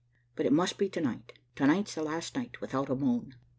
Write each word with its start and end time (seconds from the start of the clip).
But 0.35 0.47
it 0.47 0.51
must 0.51 0.79
be 0.79 0.89
to 0.89 0.99
night. 0.99 1.31
To 1.57 1.67
night's 1.67 1.93
the 1.93 2.01
last 2.01 2.35
night 2.35 2.59
without 2.59 2.89
a 2.89 2.95
moon." 2.95 3.35